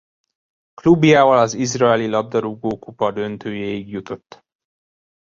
Klubjával 0.73 1.37
az 1.37 1.53
Izraeli 1.53 2.07
labdarúgókupa 2.07 3.11
döntőjéig 3.11 3.89
jutott. 3.89 4.39